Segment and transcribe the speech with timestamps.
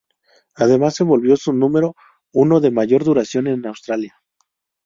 [0.55, 1.93] Además, se volvió su número
[2.33, 4.19] uno de mayor duración en Australia.